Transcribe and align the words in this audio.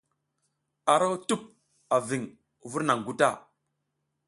Aro 0.93 1.09
tup 1.27 1.41
a 1.95 1.97
viŋ 2.07 2.23
vur 2.69 2.81
naŋ 2.85 2.99
guta. 3.05 3.29